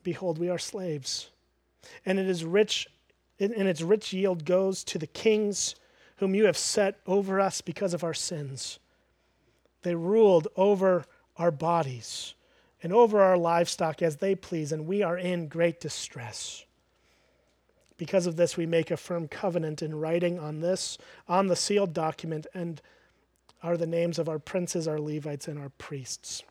[0.04, 1.30] Behold, we are slaves.
[2.06, 2.88] And it is rich,
[3.40, 5.76] and its rich yield goes to the kings
[6.18, 8.80] whom you have set over us because of our sins.
[9.82, 11.06] They ruled over
[11.38, 12.34] our bodies
[12.84, 16.66] and over our livestock as they please, and we are in great distress.
[17.98, 21.94] Because of this, we make a firm covenant in writing on this, on the sealed
[21.94, 22.82] document, and
[23.62, 26.44] are the names of our princes, our Levites, and our priests.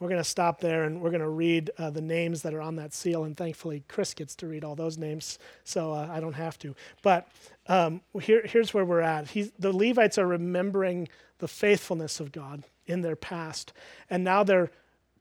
[0.00, 2.60] We're going to stop there and we're going to read uh, the names that are
[2.60, 3.22] on that seal.
[3.22, 6.74] And thankfully, Chris gets to read all those names, so uh, I don't have to.
[7.02, 7.28] But
[7.68, 9.28] um, here, here's where we're at.
[9.28, 13.72] He's, the Levites are remembering the faithfulness of God in their past.
[14.10, 14.70] And now they're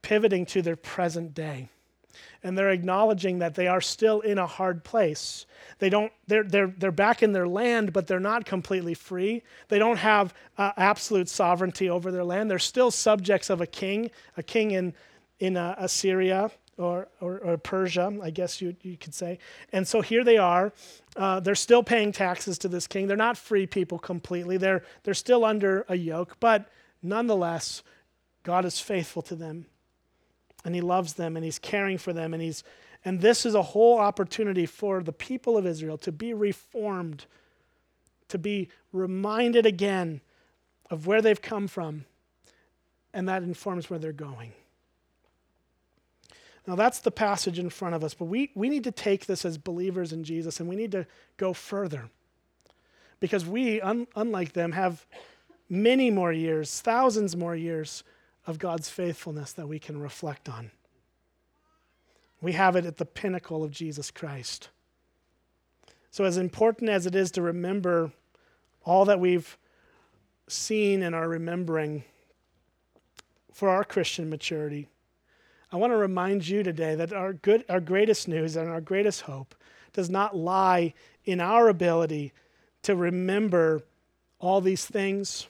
[0.02, 1.69] pivoting to their present day.
[2.43, 5.45] And they're acknowledging that they are still in a hard place.
[5.80, 9.43] They don't, they're, they're, they're back in their land, but they're not completely free.
[9.69, 12.50] They don't have uh, absolute sovereignty over their land.
[12.50, 14.93] They're still subjects of a king, a king in,
[15.39, 19.38] in uh, Assyria or, or, or, Persia, I guess you, you could say.
[19.71, 20.74] And so here they are.
[21.15, 23.08] Uh, they're still paying taxes to this king.
[23.08, 24.58] They're not free people completely.
[24.58, 26.69] They're, they're still under a yoke, but
[27.02, 27.84] nonetheless,
[28.44, 29.66] God is faithful to them
[30.64, 32.64] and he loves them and he's caring for them and he's
[33.04, 37.26] and this is a whole opportunity for the people of Israel to be reformed
[38.30, 40.22] to be reminded again
[40.90, 42.06] of where they've come from
[43.14, 44.54] and that informs where they're going.
[46.68, 49.46] Now that's the passage in front of us but we, we need to take this
[49.46, 51.06] as believers in jesus and we need to
[51.38, 52.10] go further
[53.20, 55.06] because we un, unlike them have
[55.72, 58.04] many more years, thousands more years
[58.46, 60.72] of God's faithfulness that we can reflect on.
[62.42, 64.70] We have it at the pinnacle of Jesus Christ.
[66.10, 68.12] So, as important as it is to remember
[68.84, 69.58] all that we've
[70.50, 72.04] seen and are remembering
[73.54, 74.90] for our Christian maturity,
[75.72, 79.22] I want to remind you today that our, good, our greatest news and our greatest
[79.22, 79.56] hope
[79.94, 82.34] does not lie in our ability
[82.82, 83.84] to remember
[84.40, 85.48] all these things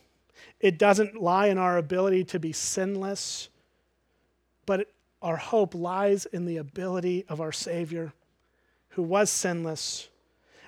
[0.62, 3.50] it doesn't lie in our ability to be sinless,
[4.66, 4.88] but
[5.22, 8.14] our hope lies in the ability of our Savior,
[8.90, 10.08] who was sinless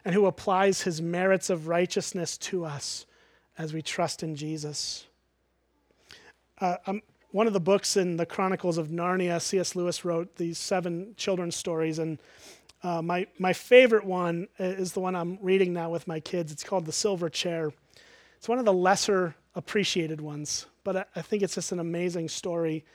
[0.03, 3.06] and who applies his merits of righteousness to us
[3.58, 5.06] as we trust in Jesus.
[6.60, 7.01] Uh, um,
[7.32, 9.75] one of the books in the Chronicles of Narnia, C.S.
[9.75, 12.19] Lewis wrote these seven children's stories, and
[12.84, 16.51] Uh, my, my favorite one is the one I'm reading now with my kids.
[16.51, 17.71] It's called The Silver Chair.
[18.38, 22.30] It's one of the lesser appreciated ones, but I, I think it's just an amazing
[22.30, 22.86] story.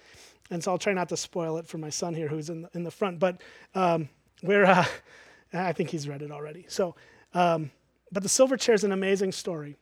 [0.51, 2.71] And so I'll try not to spoil it for my son here who's in the,
[2.75, 3.19] in the front.
[3.19, 3.41] But
[3.75, 4.09] um,
[4.43, 4.85] we're, uh,
[5.53, 6.65] I think he's read it already.
[6.69, 6.95] So,
[7.35, 7.71] um,
[8.11, 9.77] but The Silver Chair is an amazing story.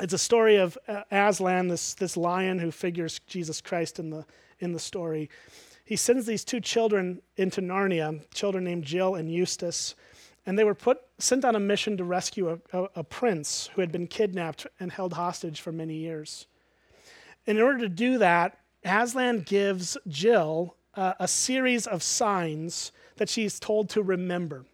[0.00, 4.24] It's a story of uh, Aslan, this, this lion who figures Jesus Christ in the,
[4.60, 5.28] in the story
[5.88, 9.94] he sends these two children into Narnia, children named Jill and Eustace,
[10.48, 13.82] and they were put, sent on a mission to rescue a, a, a prince who
[13.82, 16.46] had been kidnapped and held hostage for many years.
[17.44, 23.60] In order to do that, Aslan gives Jill uh, a series of signs that she's
[23.60, 24.64] told to remember.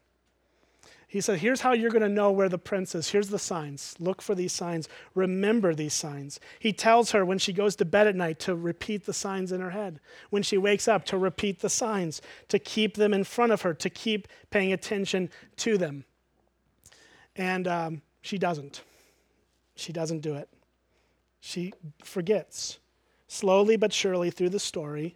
[1.14, 3.10] He said, Here's how you're going to know where the prince is.
[3.10, 3.94] Here's the signs.
[4.00, 4.88] Look for these signs.
[5.14, 6.40] Remember these signs.
[6.58, 9.60] He tells her when she goes to bed at night to repeat the signs in
[9.60, 10.00] her head.
[10.30, 13.72] When she wakes up, to repeat the signs, to keep them in front of her,
[13.74, 16.04] to keep paying attention to them.
[17.36, 18.82] And um, she doesn't.
[19.76, 20.48] She doesn't do it.
[21.38, 22.80] She forgets.
[23.28, 25.14] Slowly but surely through the story,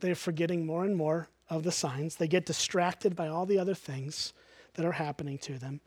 [0.00, 2.16] they're forgetting more and more of the signs.
[2.16, 4.32] They get distracted by all the other things
[4.74, 5.80] that are happening to them.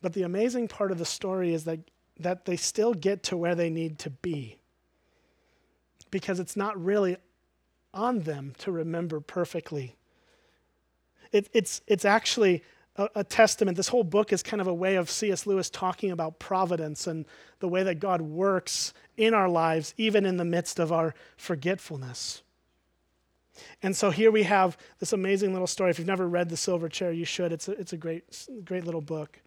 [0.00, 1.80] But the amazing part of the story is that,
[2.18, 4.56] that they still get to where they need to be.
[6.10, 7.18] Because it's not really
[7.92, 9.94] on them to remember perfectly.
[11.32, 12.64] It, it's, it's actually
[12.96, 13.76] a, a, testament.
[13.76, 15.46] This whole book is kind of a way of C.S.
[15.46, 17.26] Lewis talking about providence and
[17.58, 22.42] the way that God works in our lives, even in the midst of our forgetfulness.
[23.82, 25.90] And so here we have this amazing little story.
[25.90, 27.52] If you've never read The Silver Chair, you should.
[27.52, 28.24] It's a, it's a great,
[28.64, 29.40] great little book.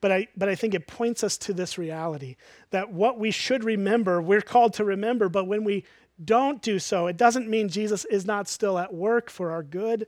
[0.00, 2.36] But I, but I think it points us to this reality
[2.70, 5.84] that what we should remember, we're called to remember, but when we
[6.22, 10.06] don't do so, it doesn't mean Jesus is not still at work for our good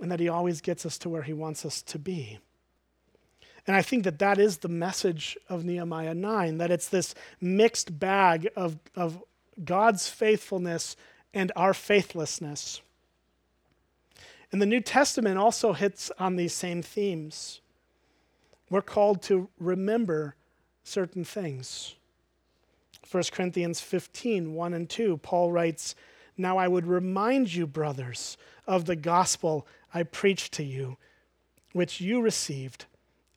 [0.00, 2.38] and that he always gets us to where he wants us to be.
[3.66, 7.98] And I think that that is the message of Nehemiah 9, that it's this mixed
[7.98, 9.22] bag of, of
[9.64, 10.96] God's faithfulness
[11.34, 12.80] and our faithlessness.
[14.52, 17.60] And the New Testament also hits on these same themes.
[18.70, 20.36] We're called to remember
[20.84, 21.96] certain things.
[23.10, 25.94] 1 Corinthians 15, 1 and 2, Paul writes,
[26.36, 30.96] Now I would remind you, brothers, of the gospel I preached to you,
[31.72, 32.86] which you received,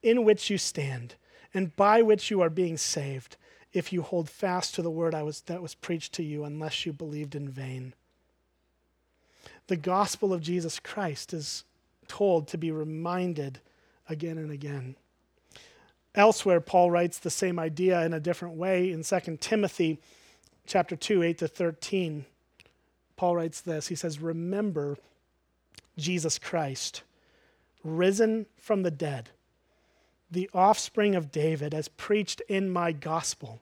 [0.04, 1.16] in which you stand,
[1.54, 3.38] and by which you are being saved
[3.78, 6.86] if you hold fast to the word I was, that was preached to you, unless
[6.86, 7.94] you believed in vain.
[9.68, 11.64] The gospel of Jesus Christ is
[12.08, 13.60] told to be reminded
[14.10, 14.96] again and again.
[16.16, 20.00] Elsewhere, Paul writes the same idea in a different way in 2 Timothy
[20.66, 22.26] chapter 2, 8 to 13.
[23.16, 23.88] Paul writes this.
[23.88, 24.98] He says, Remember
[25.98, 27.04] Jesus Christ,
[27.84, 29.30] risen from the dead
[30.30, 33.62] the offspring of David, as preached in my gospel,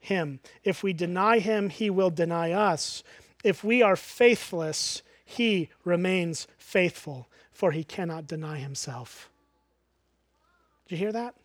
[0.00, 0.40] him.
[0.64, 3.02] If we deny him, he will deny us.
[3.44, 9.30] If we are faithless, he remains faithful, for he cannot deny himself.
[10.88, 11.36] Did you hear that?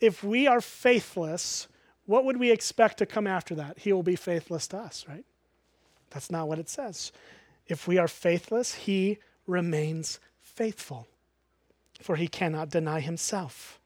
[0.00, 1.68] If we are faithless,
[2.04, 3.78] what would we expect to come after that?
[3.78, 5.24] He will be faithless to us, right?
[6.10, 7.12] That's not what it says.
[7.66, 11.08] If we are faithless, he remains faithful
[12.04, 13.80] for he cannot deny himself.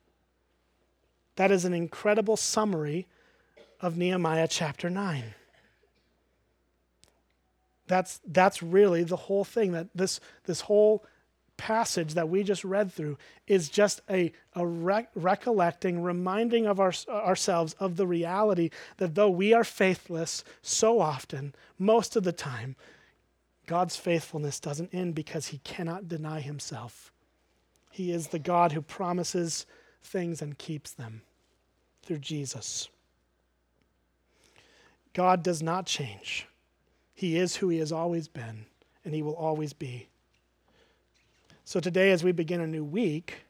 [1.37, 3.07] That is an incredible summary
[3.81, 5.35] of Nehemiah chapter 9.
[7.87, 9.73] That's, that's really the whole thing.
[9.73, 11.05] That this, this whole
[11.57, 16.93] passage that we just read through is just a, a rec- recollecting, reminding of our,
[17.09, 22.77] ourselves of the reality that though we are faithless so often, most of the time,
[23.67, 27.13] God's faithfulness doesn't end because he cannot deny himself.
[27.91, 29.67] He is the God who promises
[30.03, 31.23] things and keeps them
[32.03, 32.89] through Jesus.
[35.13, 36.47] God does not change.
[37.15, 38.67] He is who He has always been,
[39.05, 40.09] and He will always be.
[41.65, 43.45] So today, as we begin a new week,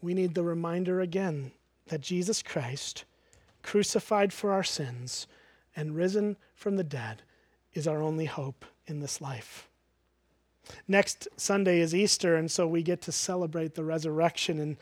[0.00, 1.52] we need the reminder again
[1.88, 3.04] that Jesus Christ,
[3.62, 5.26] crucified for our sins
[5.74, 7.22] and risen from the dead,
[7.74, 9.68] is our only hope in this life.
[10.86, 14.78] Next Sunday is Easter, and so we get to celebrate the resurrection in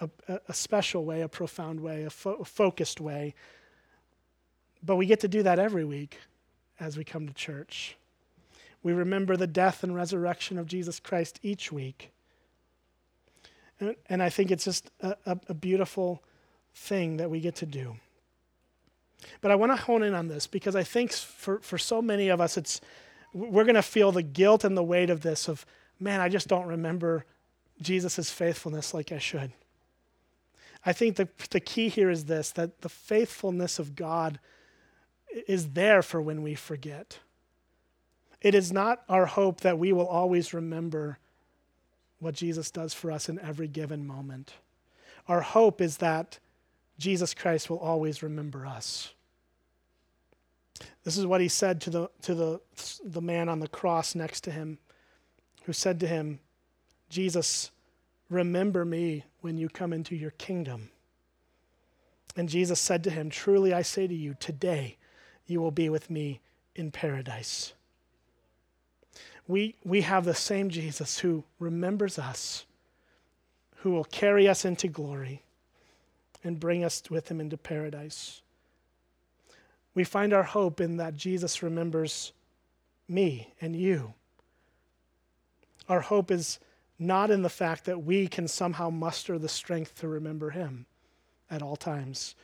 [0.00, 3.34] a, a special way, a profound way, a, fo- a focused way.
[4.82, 6.18] But we get to do that every week
[6.78, 7.96] as we come to church.
[8.82, 12.10] We remember the death and resurrection of Jesus Christ each week.
[13.78, 16.22] And, and I think it's just a, a, a beautiful
[16.74, 17.96] thing that we get to do.
[19.42, 22.28] But I want to hone in on this because I think for, for so many
[22.28, 22.80] of us, it's
[23.32, 25.64] we're going to feel the guilt and the weight of this of,
[25.98, 27.24] man, I just don't remember
[27.80, 29.52] Jesus' faithfulness like I should.
[30.84, 34.40] I think the, the key here is this that the faithfulness of God
[35.46, 37.18] is there for when we forget.
[38.40, 41.18] It is not our hope that we will always remember
[42.18, 44.54] what Jesus does for us in every given moment.
[45.28, 46.38] Our hope is that
[46.98, 49.12] Jesus Christ will always remember us.
[51.04, 52.60] This is what he said to the, to the,
[53.04, 54.78] the man on the cross next to him,
[55.64, 56.40] who said to him,
[57.08, 57.70] Jesus,
[58.28, 60.90] remember me when you come into your kingdom.
[62.36, 64.96] And Jesus said to him, Truly I say to you, today
[65.50, 66.40] you will be with me
[66.74, 67.72] in paradise.
[69.48, 72.64] We, we have the same Jesus who remembers us,
[73.78, 75.42] who will carry us into glory
[76.44, 78.42] and bring us with him into paradise.
[79.94, 82.32] We find our hope in that Jesus remembers
[83.08, 84.14] me and you.
[85.88, 86.60] Our hope is
[86.98, 90.86] not in the fact that we can somehow muster the strength to remember him
[91.50, 92.36] at all times.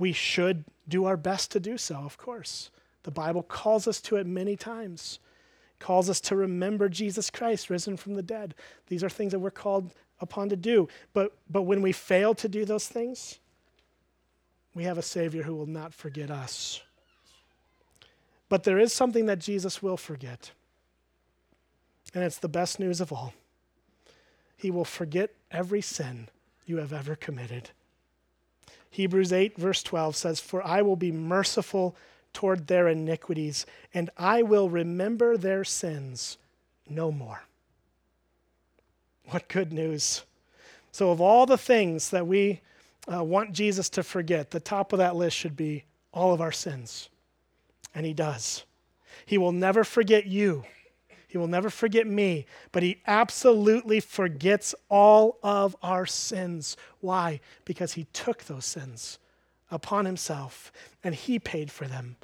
[0.00, 2.70] We should do our best to do so, of course.
[3.02, 5.18] The Bible calls us to it many times.
[5.74, 8.54] It calls us to remember Jesus Christ risen from the dead.
[8.86, 10.88] These are things that we're called upon to do.
[11.12, 13.40] But, but when we fail to do those things,
[14.74, 16.80] we have a Savior who will not forget us.
[18.48, 20.50] But there is something that Jesus will forget,
[22.14, 23.34] and it's the best news of all.
[24.56, 26.28] He will forget every sin
[26.64, 27.70] you have ever committed.
[28.90, 31.96] Hebrews 8, verse 12 says, For I will be merciful
[32.32, 36.38] toward their iniquities, and I will remember their sins
[36.88, 37.42] no more.
[39.26, 40.24] What good news!
[40.92, 42.60] So, of all the things that we
[43.12, 46.52] uh, want Jesus to forget, the top of that list should be all of our
[46.52, 47.08] sins.
[47.94, 48.64] And He does.
[49.24, 50.64] He will never forget you.
[51.30, 56.76] He will never forget me, but he absolutely forgets all of our sins.
[57.00, 57.38] Why?
[57.64, 59.20] Because he took those sins
[59.70, 60.72] upon himself
[61.04, 62.16] and he paid for them.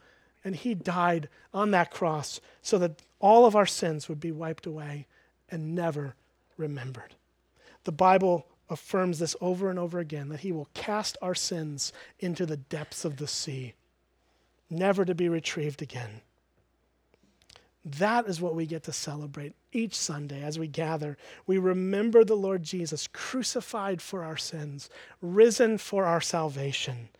[0.43, 4.67] And he died on that cross so that all of our sins would be wiped
[4.67, 5.07] away
[5.49, 6.17] and never
[6.57, 7.15] remembered.
[7.85, 12.45] The Bible affirms this over and over again that he will cast our sins into
[12.45, 13.75] the depths of the sea,
[14.69, 16.23] never to be retrieved again.
[17.87, 21.16] That is what we get to celebrate each Sunday as we gather.
[21.47, 24.91] We remember the Lord Jesus crucified for our sins,
[25.22, 27.11] risen for our salvation.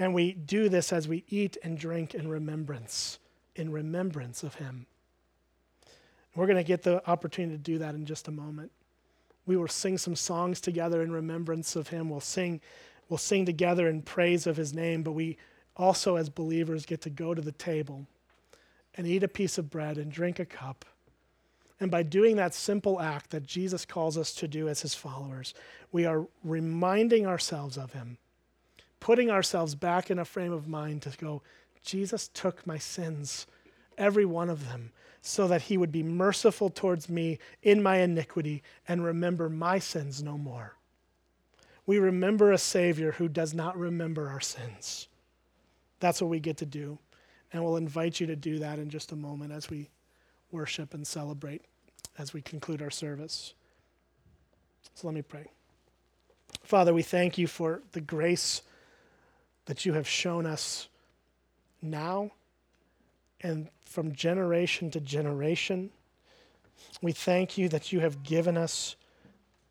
[0.00, 3.20] And we do this as we eat and drink in remembrance,
[3.54, 4.86] in remembrance of Him.
[6.34, 8.72] We're going to get the opportunity to do that in just a moment.
[9.46, 12.10] We will sing some songs together in remembrance of Him.
[12.10, 12.60] We'll sing,
[13.08, 15.38] we'll sing together in praise of His name, but we
[15.76, 18.08] also, as believers, get to go to the table
[18.96, 20.84] and eat a piece of bread and drink a cup.
[21.78, 25.52] And by doing that simple act that Jesus calls us to do as his followers,
[25.92, 28.16] we are reminding ourselves of him,
[28.98, 31.42] putting ourselves back in a frame of mind to go,
[31.82, 33.46] Jesus took my sins,
[33.98, 34.90] every one of them,
[35.20, 40.22] so that he would be merciful towards me in my iniquity and remember my sins
[40.22, 40.76] no more.
[41.84, 45.08] We remember a Savior who does not remember our sins.
[46.00, 46.98] That's what we get to do.
[47.52, 49.88] And we'll invite you to do that in just a moment as we
[50.50, 51.62] worship and celebrate
[52.18, 53.54] as we conclude our service.
[54.94, 55.46] So let me pray.
[56.62, 58.62] Father, we thank you for the grace
[59.66, 60.88] that you have shown us
[61.82, 62.30] now
[63.42, 65.90] and from generation to generation.
[67.02, 68.96] We thank you that you have given us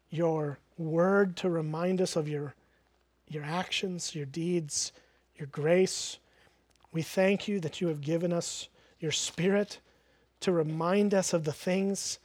[0.09, 2.53] your word to remind us of your,
[3.28, 4.91] your actions, your deeds,
[5.38, 6.17] your grace.
[6.95, 8.69] We thank you that you have given us
[9.01, 9.79] your Spirit
[10.39, 12.19] to remind us of the things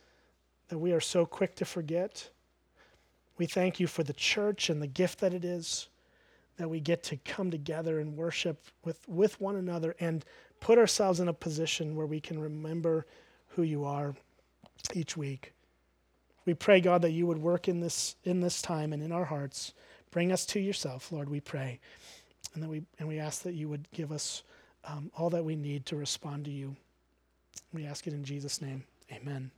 [0.68, 2.30] that we are so quick to forget.
[3.36, 5.88] We thank you for the church and the gift that it is,
[6.56, 10.24] that we get to come together and worship with, with one another and
[10.60, 13.06] put ourselves in a position where we can remember
[13.48, 14.14] who you are
[14.94, 15.52] each week.
[16.44, 19.24] We pray, God, that you would work in this, in this time and in our
[19.24, 19.72] hearts.
[20.12, 21.80] Bring us to yourself, Lord, we pray.
[22.54, 24.44] And, that we, and we ask that you would give us
[24.84, 26.76] um, all that we need to respond to you.
[27.72, 28.84] We ask it in Jesus' name.
[29.12, 29.50] Amen.